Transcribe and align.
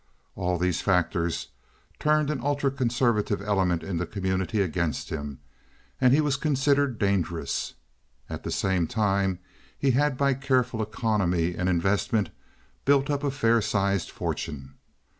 All 0.35 0.57
these 0.57 0.81
factors 0.81 1.49
turned 1.99 2.31
an 2.31 2.41
ultra 2.41 2.71
conservative 2.71 3.39
element 3.39 3.83
in 3.83 3.97
the 3.97 4.07
community 4.07 4.59
against 4.59 5.11
him, 5.11 5.37
and 6.01 6.11
he 6.11 6.21
was 6.21 6.37
considered 6.37 6.97
dangerous. 6.97 7.75
At 8.27 8.41
the 8.41 8.49
same 8.49 8.87
time 8.87 9.37
he 9.77 9.91
had 9.91 10.17
by 10.17 10.33
careful 10.33 10.81
economy 10.81 11.53
and 11.53 11.69
investment 11.69 12.31
built 12.83 13.11
up 13.11 13.23
a 13.23 13.29
fair 13.29 13.61
sized 13.61 14.09
fortune. 14.09 14.73